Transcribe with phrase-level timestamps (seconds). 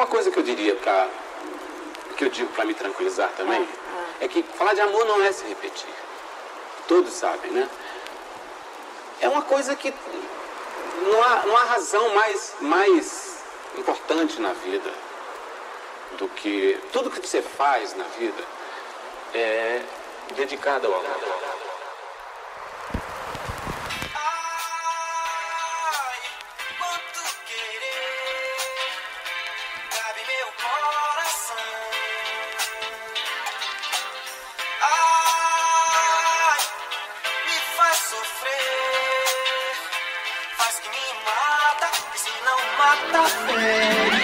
[0.00, 1.08] uma coisa que eu diria para
[2.16, 3.68] que eu digo para me tranquilizar também
[4.18, 5.88] é que falar de amor não é se repetir.
[6.88, 7.68] Todos sabem, né?
[9.20, 9.92] É uma coisa que
[11.02, 13.42] não há, não há razão mais, mais
[13.76, 14.90] importante na vida
[16.16, 18.42] do que tudo que você faz na vida
[19.34, 19.82] é
[20.34, 21.49] dedicado ao amor.
[42.90, 44.19] Sorriso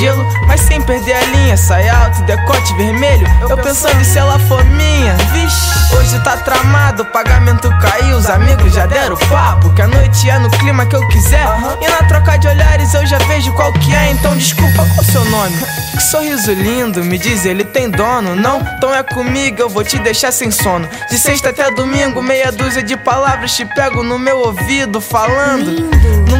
[0.00, 0.26] gelo.
[0.46, 3.26] Mas sem perder a linha, sai alto, decote vermelho.
[3.48, 5.94] Eu pensando se ela for minha, vixe.
[5.96, 9.72] Hoje tá tramado, o pagamento caiu, os amigos já deram papo.
[9.74, 11.46] Que a noite é no clima que eu quiser.
[11.80, 15.24] E na troca de olhares eu já vejo qual que é, então desculpa, qual seu
[15.26, 15.56] nome?
[15.92, 18.34] Que sorriso lindo, me diz ele tem dono.
[18.34, 20.88] Não, então é comigo, eu vou te deixar sem sono.
[21.10, 25.90] De sexta até domingo, meia dúzia de palavras te pego no meu ouvido falando.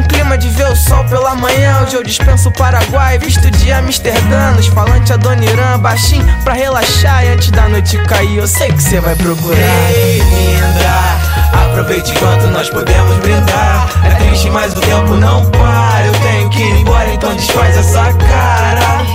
[0.01, 3.71] Num clima de ver o sol pela manhã, hoje eu dispenso o Paraguai, visto de
[3.71, 8.81] Amsterdã, nos falante Adoniran, baixinho pra relaxar e antes da noite cair, eu sei que
[8.81, 9.57] cê vai procurar.
[9.93, 13.89] Ei, linda, aproveite enquanto nós podemos brindar.
[14.03, 16.07] É triste, mas o tempo não para.
[16.07, 19.05] Eu tenho que ir embora, então desfaz essa cara.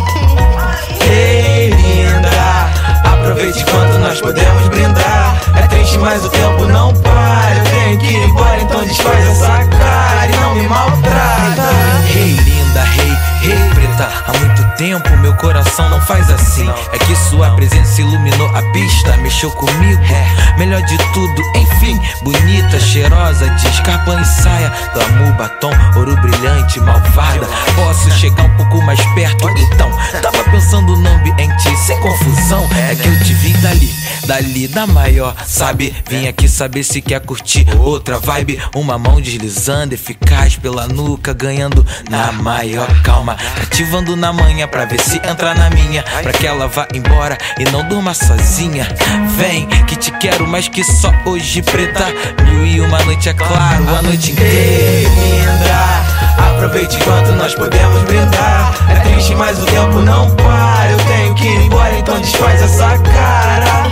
[1.11, 5.37] Ei, linda, aproveite enquanto nós podemos brindar.
[5.57, 7.57] É triste, mas o tempo não para.
[7.57, 9.96] Eu tenho que ir embora, então desfaz essa cara
[10.31, 11.71] e não me maltrata.
[12.09, 16.69] Hey linda, hey, hey preta, há muito tempo meu coração não faz assim.
[16.93, 20.03] É que sua presença iluminou a pista, mexeu comigo.
[20.05, 26.81] É, melhor de tudo, enfim, bonita, cheirosa, de escarpa e saia, glamour, batom, ouro brilhante,
[26.81, 27.47] malvada.
[27.75, 29.91] Posso chegar um pouco mais perto, então.
[30.23, 32.69] Tava pensando no ambiente, sem confusão.
[32.91, 33.95] É que eu te vi dali,
[34.27, 35.95] dali da maior, sabe?
[36.09, 38.61] Vim aqui saber se quer curtir outra vibe.
[38.75, 43.37] Uma mão deslizando, eficaz pela nuca, ganhando na maior calma.
[43.63, 46.03] Ativando na manhã pra ver se entra na minha.
[46.23, 48.89] Pra que ela vá embora e não durma sozinha.
[49.37, 52.07] Vem, que te quero mais que só hoje, preta.
[52.45, 55.11] Mil e uma noite, é claro, a noite Ei, inteira.
[55.15, 58.75] linda, aproveite enquanto nós podemos brindar.
[58.91, 60.91] É triste, mas o tempo não para.
[60.91, 63.87] Eu tenho que ir embora, então desfaz essa cara.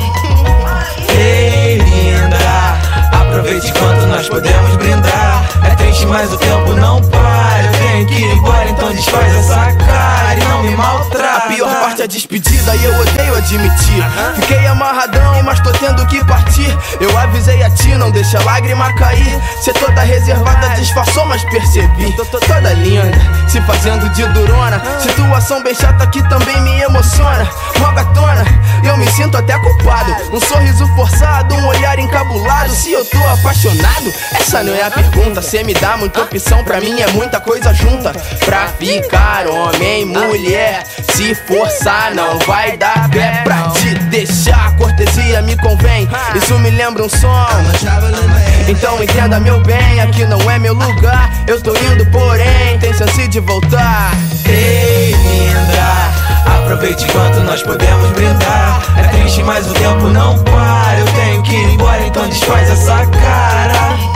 [1.16, 2.36] Ei, linda,
[3.12, 5.44] aproveite enquanto nós podemos brindar.
[5.64, 7.62] É triste, mas o tempo não para.
[7.64, 9.63] Eu tenho que ir embora, então desfaz essa cara
[12.06, 13.13] despedida e eu odeio
[13.44, 14.05] admitir.
[14.37, 16.77] Fiquei amarradão, mas tô tendo que partir.
[17.00, 19.41] Eu avisei a ti, não deixa a lágrima cair.
[19.62, 22.12] Cê toda reservada disfarçou, mas percebi.
[22.16, 23.12] Tô, tô toda linda,
[23.49, 24.83] se fazendo de durona.
[24.99, 27.47] Situação bem chata que também me emociona.
[27.78, 28.44] Mó gatona,
[28.83, 30.15] eu me sinto até culpado.
[30.33, 32.75] Um sorriso forçado, um olhar encabulado.
[32.75, 35.43] Se eu tô apaixonado, essa não é a pergunta.
[35.43, 38.12] Cê me dá muita opção, pra mim é muita coisa junta.
[38.44, 40.84] Pra ficar homem, mulher.
[41.12, 44.77] Se forçar, não vai dar pé pra te deixar.
[44.77, 47.47] Cortesia me convém, isso me lembra um som.
[48.69, 51.31] Então entenda, meu bem, aqui não é meu lugar.
[51.47, 54.13] Eu tô indo, porém, tem chance de voltar.
[54.47, 58.83] Ei, linda, aproveite enquanto nós podemos brindar.
[58.97, 60.98] É triste, mas o tempo não para.
[60.98, 64.14] Eu tenho que ir embora, então desfaz essa cara.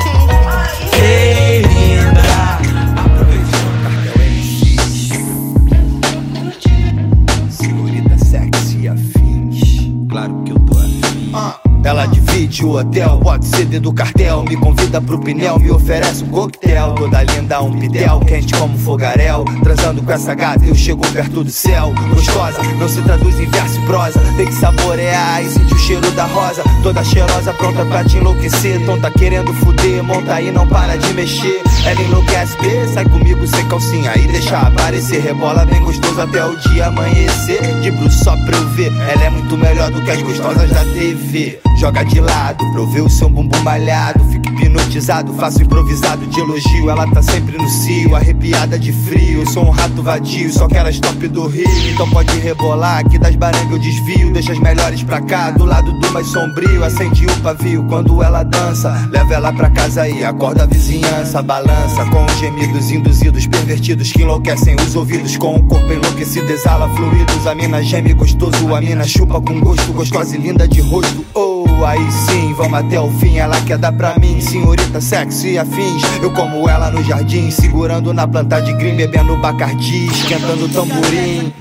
[11.88, 13.18] Ela divide o hotel.
[13.22, 16.94] Pode ser do cartel, me convida pro pinel, me oferece um coquetel.
[16.94, 19.42] Toda linda, um pidel, quente como fogaréu.
[19.62, 21.94] Transando com essa gata, eu chego perto do céu.
[22.10, 24.20] Gostosa, não se traduz em verso e prosa.
[24.36, 26.62] Tem que saborear e sentir o cheiro da rosa.
[26.82, 28.84] Toda cheirosa, pronta pra te enlouquecer.
[28.84, 31.62] Tonta querendo fuder, monta aí, não para de mexer.
[31.88, 32.54] Ela enlouquece,
[32.92, 35.22] sai comigo sem calcinha e deixa aparecer.
[35.22, 37.62] Rebola bem gostoso até o dia amanhecer.
[37.80, 38.92] De bruxo só pra eu ver.
[39.08, 41.58] Ela é muito melhor do que as gostosas da TV.
[41.78, 44.22] Joga de lado pra eu ver o seu bumbum malhado.
[44.26, 46.90] Fico hipnotizado, faço improvisado de elogio.
[46.90, 49.40] Ela tá sempre no cio, arrepiada de frio.
[49.40, 51.64] Eu sou um rato vadio, só quero as top do rio.
[51.90, 54.30] Então pode rebolar, que das barangas eu desvio.
[54.34, 56.84] Deixa as melhores pra cá, do lado do mais sombrio.
[56.84, 59.08] Acende o pavio quando ela dança.
[59.10, 61.40] Leva ela pra casa e acorda a vizinhança.
[61.40, 61.77] Balança
[62.10, 65.36] com os gemidos induzidos, pervertidos que enlouquecem os ouvidos.
[65.36, 67.46] Com o corpo enlouquecido, exala fluidos.
[67.46, 69.92] A mina geme gostoso, a mina chupa com gosto.
[69.92, 71.24] Gostosa e linda de rosto.
[71.34, 73.38] Oh, aí sim, vamos até o fim.
[73.38, 76.02] Ela quer dar pra mim, senhorita sexy afins.
[76.22, 81.52] Eu como ela no jardim, segurando na planta de green, bebendo bacardi, esquentando tamborim.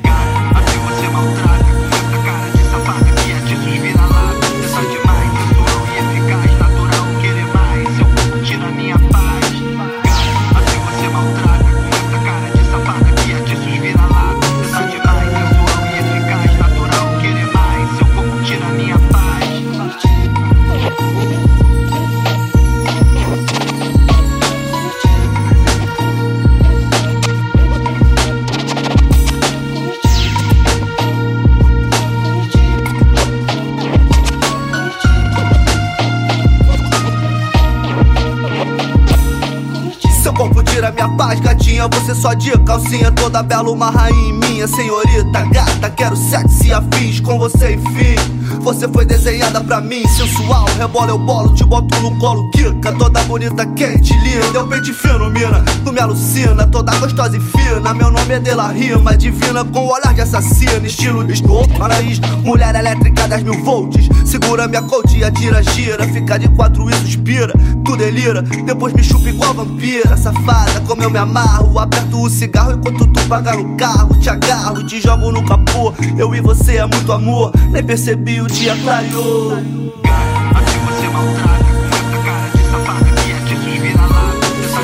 [42.51, 44.67] De calcinha, toda bela, uma rainha minha.
[44.67, 48.36] Senhorita gata, quero sexo e afins com você, enfim.
[48.67, 50.65] Você foi desenhada pra mim, sensual.
[50.77, 52.91] Rebola, eu bolo, te boto no colo, quica.
[52.91, 54.59] Toda bonita, quente, linda.
[54.59, 55.63] Eu pente fino, mina.
[55.85, 57.93] Tu me alucina, toda gostosa e fina.
[57.93, 60.85] Meu nome é Dela Rima, divina com olhar de assassina.
[60.85, 64.09] Estilo estou, paraíso, mulher elétrica das mil volts.
[64.25, 66.05] Segura minha coach e atira, gira.
[66.05, 67.53] Fica de quatro e suspira,
[67.85, 68.41] tu delira.
[68.41, 70.17] Depois me chupa igual vampira.
[70.17, 71.79] Safada, como eu me amarro.
[71.79, 74.19] Aperto o cigarro enquanto tu paga no carro.
[74.19, 75.93] Te agarro, te jogo no capô.
[76.17, 77.53] Eu e você é muito amor.
[77.71, 79.49] Nem percebi o dia clareou.
[79.49, 84.33] Você maltrata com essa cara de safada que é disso vira lá.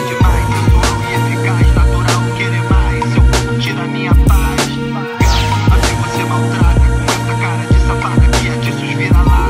[0.09, 3.03] Demais, sensual e eficaz, natural, querer mais.
[3.13, 4.61] Seu corpo tira minha paz.
[6.01, 9.49] Você maltrata com essa cara de safada que é disso vira lá.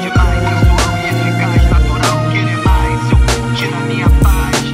[0.00, 2.98] Demais, sensual e eficaz, natural, querer mais.
[3.08, 4.64] Seu corpo tira minha paz.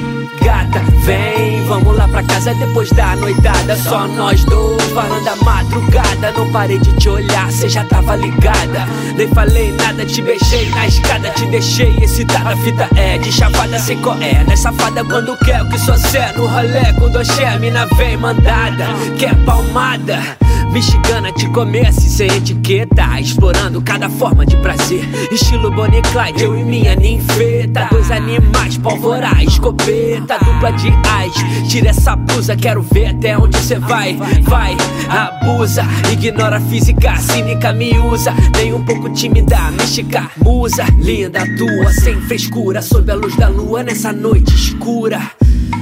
[0.41, 3.77] Gata, vem, vamos lá pra casa depois da noitada.
[3.77, 6.04] Só nós dois, varanda madrugada.
[6.33, 8.87] Não parei de te olhar, cê já tava ligada.
[9.17, 12.51] Nem falei nada, te beijei na escada, te deixei excitada.
[12.51, 14.45] A fita é de chapada sem coé.
[14.47, 16.85] Nessa safada quando quer, o que só cê no rolê.
[17.15, 18.87] Doxé, a mina vem mandada,
[19.17, 20.44] quer palmada.
[20.75, 25.09] Mexicana te comece sem etiqueta Explorando cada forma de prazer.
[25.31, 27.87] Estilo Bonnie Clyde, eu e minha ninfeta.
[27.93, 31.33] Dois animais, pólvora, escopeta Dupla de ais,
[31.71, 34.19] tira essa blusa Quero ver até onde cê vai.
[34.43, 34.77] Vai,
[35.09, 38.35] abusa Ignora a física, cínica me usa.
[38.57, 43.85] Nem um pouco tímida, mística Musa, linda tua, sem frescura Sob a luz da lua
[43.85, 45.21] nessa noite escura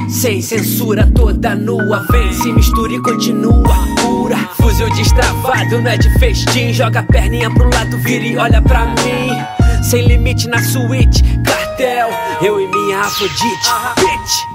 [0.08, 2.06] sem censura, toda nua.
[2.10, 3.74] Vem, se mistura e continua.
[4.00, 6.72] Pura Fuzil destravado, não é de festim.
[6.72, 9.82] Joga a perninha pro lado, vira e olha pra mim.
[9.82, 12.08] Sem limite na suíte, cartel.
[12.40, 14.52] Eu e minha Afrodite, bitch.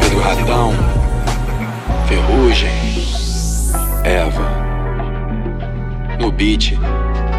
[0.00, 0.72] Pedro Ratão,
[2.06, 2.70] Ferrugem,
[4.04, 4.50] Eva,
[6.20, 6.78] no beat,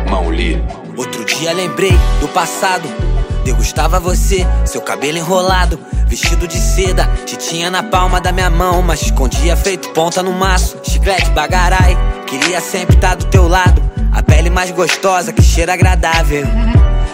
[0.09, 0.61] Mão Li.
[0.97, 2.87] Outro dia lembrei do passado.
[3.43, 8.81] Degustava você, seu cabelo enrolado, vestido de seda, te tinha na palma da minha mão,
[8.81, 11.97] mas escondia feito ponta no maço, chiclete bagarai.
[12.25, 13.81] Queria sempre estar do teu lado,
[14.11, 16.45] a pele mais gostosa, que cheiro agradável.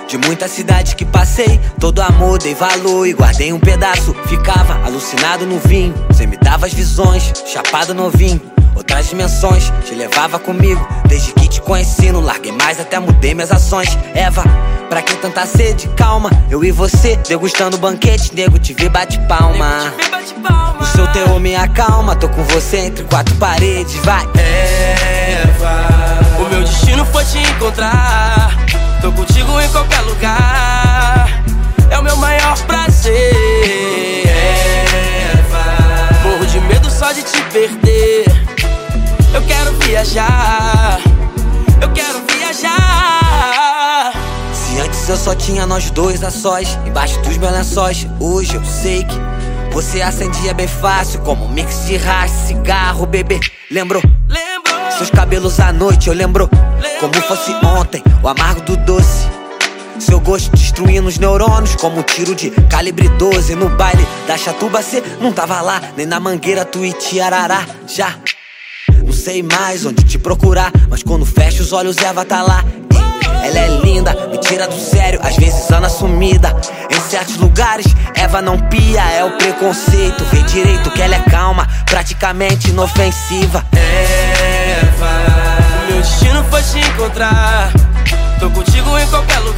[0.07, 4.13] De muita cidade que passei, todo amor dei valor e guardei um pedaço.
[4.25, 8.41] Ficava alucinado no vinho, cê me dava as visões, chapado novinho.
[8.75, 13.51] Outras dimensões, te levava comigo Desde que te conheci, não larguei mais Até mudei minhas
[13.51, 14.43] ações Eva,
[14.89, 19.19] pra quem tanta sede, calma Eu e você, degustando o banquete Nego, te vi bate
[19.27, 19.93] palma
[20.79, 25.87] O seu teor me acalma Tô com você entre quatro paredes, vai Eva,
[26.39, 28.55] o meu destino foi te encontrar.
[29.01, 31.43] Tô contigo em qualquer lugar.
[31.89, 34.27] É o meu maior prazer.
[34.27, 38.25] Eva, morro de medo só de te perder.
[39.33, 40.99] Eu quero viajar.
[41.81, 43.68] Eu quero viajar.
[44.69, 48.05] Se antes eu só tinha nós dois a sós, embaixo dos meus lençóis.
[48.19, 53.39] Hoje eu sei que você acendia bem fácil, como um mix de racha, cigarro, bebê.
[53.71, 54.01] Lembrou?
[54.27, 54.91] Lembrou?
[54.91, 56.47] Seus cabelos à noite, eu lembro
[56.99, 59.27] como fosse ontem, o amargo do doce.
[59.99, 64.83] Seu gosto destruindo os neurônios como um tiro de calibre 12 no baile da Chatuba.
[64.83, 67.65] Cê não tava lá, nem na mangueira Tuiuti Arará.
[67.87, 68.15] Já
[69.03, 72.63] não sei mais onde te procurar, mas quando fecho os olhos, Eva tá lá.
[73.43, 76.55] Ela é linda, me tira do sério, às vezes anda sumida.
[76.89, 80.23] Em certos lugares, Eva não pia, é o preconceito.
[80.25, 83.65] Vê direito que ela é calma, praticamente inofensiva.
[83.73, 85.09] Eva,
[85.87, 87.71] meu destino foi te encontrar.
[88.39, 89.48] Tô contigo em qualquer lugar.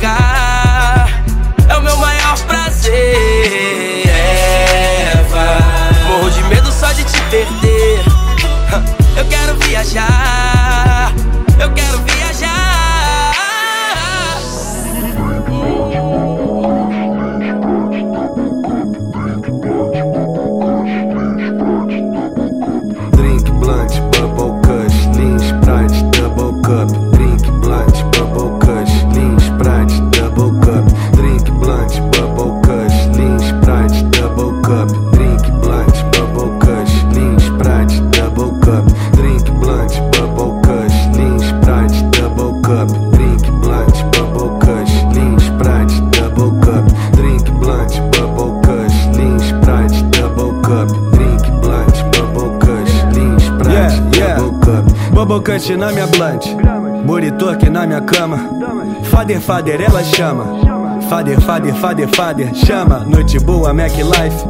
[55.72, 56.46] Cut na minha blunt,
[57.06, 58.38] Buritorque na minha cama.
[59.04, 60.44] Fader, fader, ela chama.
[61.10, 63.06] Fader, fader, fader, fader, chama.
[63.08, 64.46] Noite boa, Mac Life.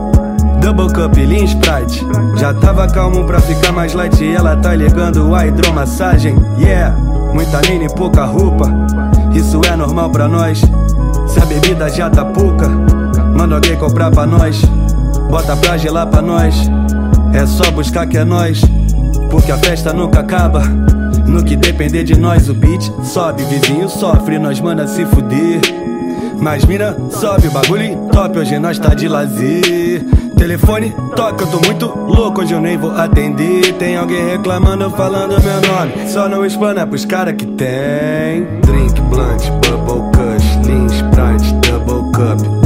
[0.59, 2.03] Double cup, lean Sprite.
[2.37, 4.19] Já tava calmo pra ficar mais light.
[4.23, 6.35] E ela tá ligando a hidromassagem.
[6.57, 6.95] Yeah,
[7.33, 8.65] muita nene e pouca roupa.
[9.33, 10.61] Isso é normal pra nós.
[11.27, 12.67] Se a bebida já tá pouca,
[13.37, 14.63] manda alguém comprar pra nós.
[15.29, 16.69] Bota pra gelar pra nós.
[17.33, 18.61] É só buscar que é nós.
[19.29, 20.63] Porque a festa nunca acaba.
[21.25, 25.61] No que depender de nós, o beat sobe, vizinho sofre, nós manda se fuder.
[26.39, 30.03] Mas mira, sobe o bagulho top, hoje nós tá de lazer.
[30.35, 33.73] Telefone toca, eu tô muito louco, hoje eu nem vou atender.
[33.73, 36.09] Tem alguém reclamando, falando meu nome.
[36.09, 38.47] Só não explana pros cara que tem.
[38.61, 42.60] Drink blunt, bubble kush, lean sprite, double cup.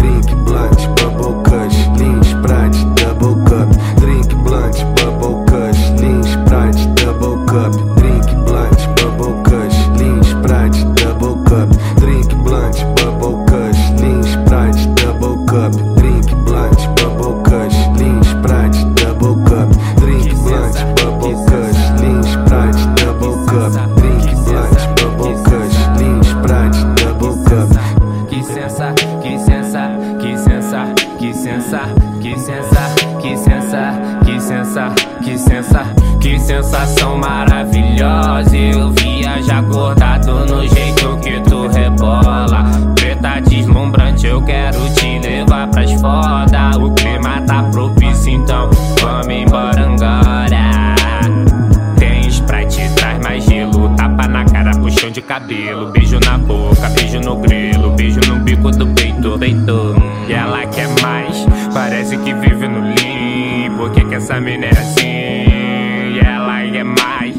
[64.36, 66.20] Essa mina é assim?
[66.20, 67.36] Ela quer mais.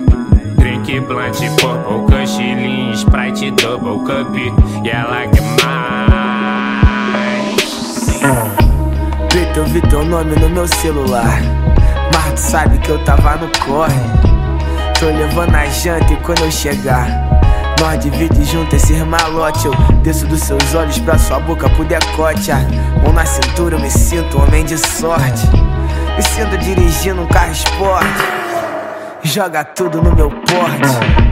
[0.56, 2.06] Drink blunt, purple,
[2.54, 4.34] lean, Sprite, double cup.
[4.82, 6.06] E ela quer mais.
[9.28, 11.38] Preto, eu vi teu nome no meu celular.
[12.14, 14.00] Mas tu sabe que eu tava no corre.
[14.98, 17.06] Tô levando a janta e quando eu chegar,
[17.78, 19.66] nós divide junto esse malote.
[19.66, 22.50] Eu desço dos seus olhos pra sua boca pro decote.
[22.50, 22.60] A
[23.02, 25.46] mão na cintura, eu me sinto um homem de sorte.
[26.16, 28.06] Me sinto dirigindo um carro esporte.
[29.22, 31.26] Joga tudo no meu porte.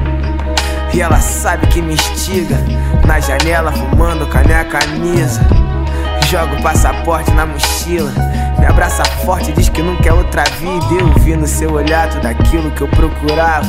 [0.93, 2.57] E ela sabe que me instiga
[3.05, 5.41] Na janela fumando minha camisa
[6.31, 8.13] Joga o passaporte na mochila
[8.65, 10.95] Me abraça forte, diz que não quer outra vida.
[10.99, 13.69] Eu vi no seu olhar tudo aquilo que eu procurava.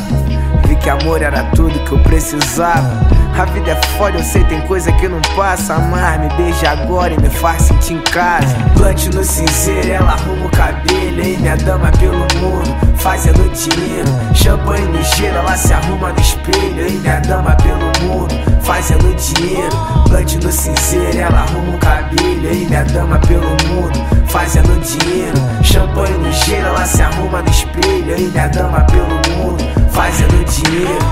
[0.65, 3.05] Vi que amor era tudo que eu precisava.
[3.37, 7.13] A vida é foda, eu sei, tem coisa que não passa Mas me beija agora
[7.13, 8.55] e me faz sentir em casa.
[8.73, 11.21] Plante no cinzeiro, ela arruma o cabelo.
[11.21, 14.09] E minha dama pelo mundo, fazendo dinheiro.
[14.33, 16.87] Champanhe gelo, ela se arruma no espelho.
[16.87, 18.33] E minha dama pelo mundo,
[18.63, 19.77] fazendo dinheiro.
[20.09, 22.51] Plante no cinzeiro, ela arruma o cabelo.
[22.51, 25.37] E minha dama pelo mundo, fazendo dinheiro.
[25.63, 28.17] Champanhe gelo, ela se arruma no espelho.
[28.17, 31.05] E minha dama pelo mundo, fazendo dinheiro.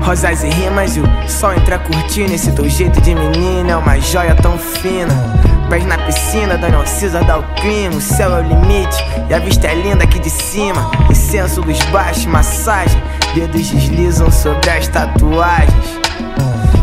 [0.00, 2.32] Rosas e rimas e o sol entra curtindo.
[2.32, 3.72] Esse teu jeito de menina.
[3.72, 5.12] É uma joia tão fina.
[5.70, 7.94] Pés na piscina, Daniel Cisa dá o clima.
[7.94, 8.96] O céu é o limite
[9.28, 10.90] e a vista é linda aqui de cima.
[11.08, 13.00] Incenso dos baixos, massagem.
[13.36, 16.00] Dedos deslizam sobre as tatuagens.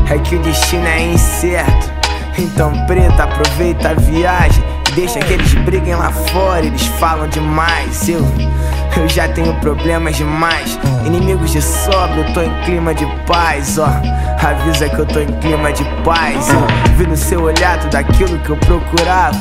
[0.09, 1.91] É que o destino é incerto.
[2.37, 4.63] Então, preta, aproveita a viagem.
[4.95, 8.07] Deixa que eles briguem lá fora, eles falam demais.
[8.07, 8.25] Eu,
[8.97, 10.77] eu já tenho problemas demais.
[11.05, 13.87] Inimigos de sobra, eu tô em clima de paz, ó.
[14.45, 16.49] Avisa que eu tô em clima de paz.
[16.49, 19.37] Eu vi no seu olhar tudo aquilo que eu procurava.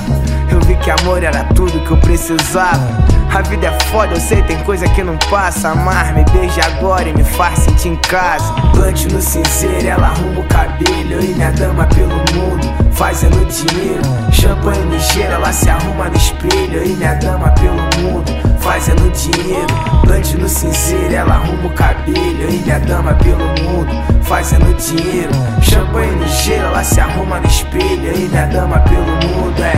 [0.51, 3.07] Eu vi que amor era tudo que eu precisava.
[3.35, 5.71] A vida é foda, eu sei, tem coisa que não passa.
[5.71, 8.53] Amar, me beija agora e me faz sentir em casa.
[8.73, 11.23] Plante no cinzeiro, ela arruma o cabelo.
[11.23, 12.66] E minha dama pelo mundo,
[12.97, 14.03] fazendo dinheiro.
[14.33, 16.85] Champanhe ligeira, ela se arruma no espelho.
[16.85, 19.67] E minha dama pelo mundo, fazendo dinheiro.
[20.03, 22.51] Plante no cinzeiro, ela arruma o cabelo.
[22.51, 25.33] E minha dama pelo mundo, fazendo dinheiro.
[25.63, 28.17] Champanhe ligeira, ela se arruma no espelho.
[28.17, 29.77] E minha dama pelo mundo, é,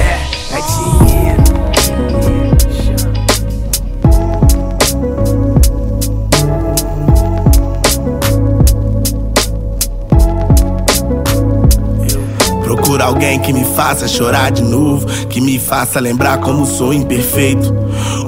[0.00, 1.45] é, é dinheiro.
[13.06, 17.72] Alguém que me faça chorar de novo, que me faça lembrar como sou imperfeito.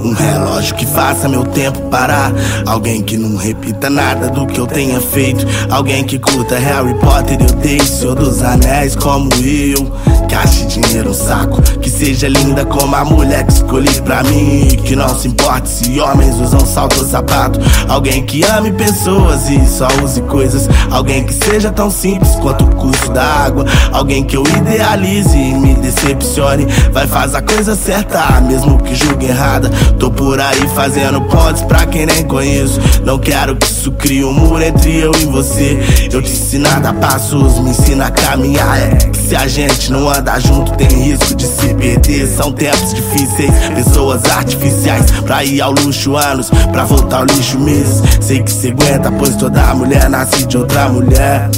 [0.05, 2.33] Um relógio que faça meu tempo parar.
[2.65, 5.45] Alguém que não repita nada do que eu tenha feito.
[5.69, 9.91] Alguém que curta Harry Potter e odeie Senhor dos Anéis como eu.
[10.29, 14.69] Que ache dinheiro saco, que seja linda como a mulher que escolhi pra mim.
[14.85, 17.59] Que não se importe se homens usam salto ou sapato.
[17.89, 20.69] Alguém que ame pessoas e só use coisas.
[20.91, 23.65] Alguém que seja tão simples quanto o custo da água.
[23.91, 26.67] Alguém que eu idealize e me decepcione.
[26.93, 29.71] Vai fazer a coisa certa, mesmo que julgue errada.
[29.99, 32.79] Tô por aí fazendo pontes pra quem nem conheço.
[33.05, 35.79] Não quero que isso crie um muro entre eu e você.
[36.13, 38.79] Eu te ensino a passos, me ensina a caminhar.
[38.79, 42.27] É se a gente não andar junto, tem risco de se perder.
[42.27, 45.11] São tempos difíceis, pessoas artificiais.
[45.21, 48.03] Pra ir ao luxo anos, pra voltar ao lixo meses.
[48.23, 51.51] Sei que cê aguenta, pois toda mulher nasce de outra mulher.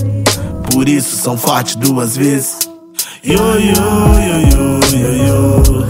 [0.73, 2.59] Por isso são fortes duas vezes.
[3.23, 3.75] Yo, yo,
[4.19, 4.81] yo, yo.
[4.91, 5.87] Yo, yo,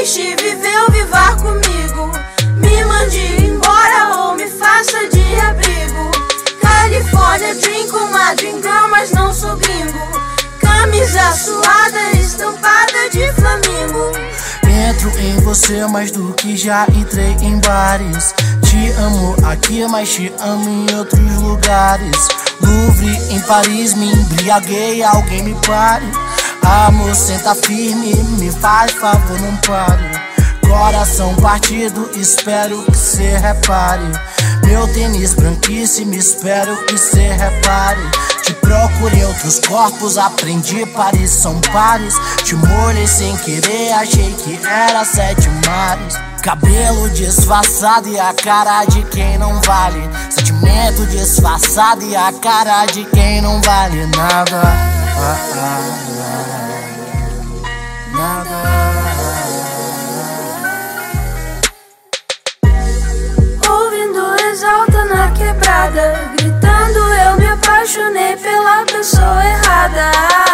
[0.00, 2.10] deixe viver ou vivar comigo.
[2.56, 6.10] Me mande embora ou me faça de abrigo.
[6.58, 7.54] Califórnia,
[7.90, 8.60] com uma dream
[8.90, 9.98] mas não sou gringo.
[10.58, 14.12] Camisa suada, estampada de flamingo.
[14.88, 18.34] Entro em você mais do que já entrei em bares.
[18.64, 22.28] Te amo aqui, mas te amo em outros lugares.
[22.62, 26.06] Louvre em Paris, me embriaguei, alguém me pare.
[26.70, 30.08] Amor, senta firme, me faz favor, não pare.
[30.60, 34.06] Coração partido, espero que cê repare.
[34.64, 38.08] Meu tênis branquíssimo, espero que cê repare.
[38.44, 42.14] Te procurei outros corpos, aprendi pares são pares.
[42.44, 46.14] Te molhei sem querer, achei que era sete mares.
[46.40, 50.08] Cabelo disfarçado e a cara de quem não vale.
[50.30, 54.62] Sentimento disfarçado e a cara de quem não vale nada.
[54.62, 56.49] Ah, ah, ah.
[63.66, 70.49] Ouvindo exalta na quebrada, gritando eu me apaixonei pela pessoa errada.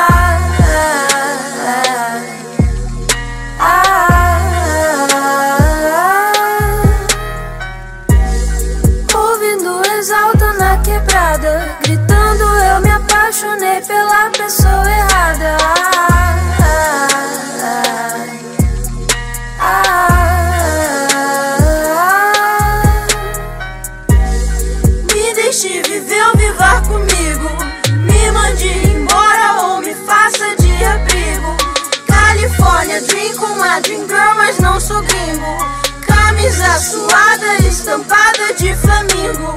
[36.79, 39.57] Suada, estampada de flamingo.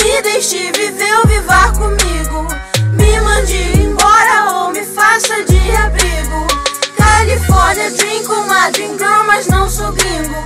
[0.00, 2.46] Me deixe viver ou vivar comigo.
[2.92, 6.46] Me mande embora ou me faça de abrigo.
[6.96, 10.36] Califórnia, dream com uma dream girl, mas não sou gringo.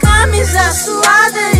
[0.00, 1.50] Camisa suada,